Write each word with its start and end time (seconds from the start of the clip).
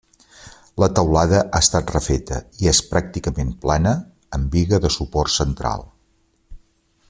La 0.83 0.87
teulada 0.99 1.41
ha 1.41 1.59
estat 1.65 1.93
refeta, 1.95 2.39
i 2.63 2.71
és 2.73 2.81
pràcticament 2.93 3.53
plana, 3.67 3.93
amb 4.39 4.51
biga 4.57 4.81
de 4.87 4.95
suport 4.99 5.35
central. 5.37 5.89